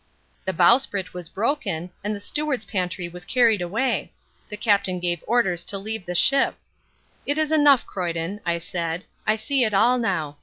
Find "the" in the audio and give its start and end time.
0.45-0.51, 2.15-2.19, 4.49-4.57, 6.07-6.15